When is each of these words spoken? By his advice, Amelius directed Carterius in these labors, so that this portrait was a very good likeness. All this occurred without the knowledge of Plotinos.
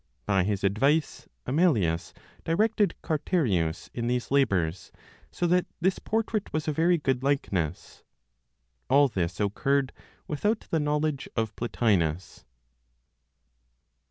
By 0.25 0.45
his 0.45 0.63
advice, 0.63 1.27
Amelius 1.45 2.11
directed 2.43 2.95
Carterius 3.03 3.91
in 3.93 4.07
these 4.07 4.31
labors, 4.31 4.91
so 5.29 5.45
that 5.45 5.67
this 5.79 5.99
portrait 5.99 6.51
was 6.51 6.67
a 6.67 6.71
very 6.71 6.97
good 6.97 7.21
likeness. 7.21 8.01
All 8.89 9.07
this 9.07 9.39
occurred 9.39 9.93
without 10.27 10.61
the 10.71 10.79
knowledge 10.79 11.29
of 11.35 11.55
Plotinos. 11.55 12.45